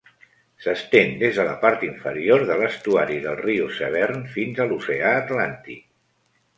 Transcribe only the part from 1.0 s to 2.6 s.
des de la part inferior de